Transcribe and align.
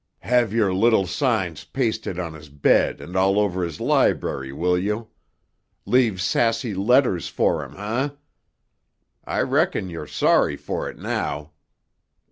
Have 0.21 0.51
your 0.51 0.73
little 0.73 1.05
signs 1.05 1.63
pasted 1.63 2.17
on 2.17 2.33
his 2.33 2.49
bed 2.49 2.99
and 3.01 3.15
all 3.15 3.39
over 3.39 3.63
his 3.63 3.79
library, 3.79 4.51
will 4.51 4.75
you? 4.75 5.09
Leave 5.85 6.19
sassy 6.19 6.73
letters 6.73 7.27
for 7.27 7.63
him, 7.63 7.75
eh? 7.77 8.09
I 9.25 9.41
reckon 9.41 9.91
you're 9.91 10.07
sorry 10.07 10.55
for 10.57 10.89
it 10.89 10.97
now!" 10.97 11.51